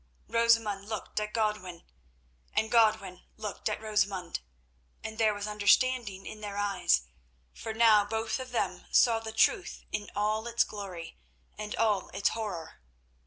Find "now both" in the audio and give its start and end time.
7.71-8.39